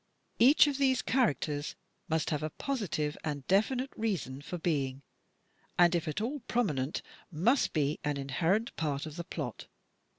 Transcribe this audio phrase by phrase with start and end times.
[0.39, 1.75] Each of these characters
[2.09, 5.03] must have a positive and definite reason for being,
[5.77, 9.67] and, if at all prominent, must be an inherent part of the plot.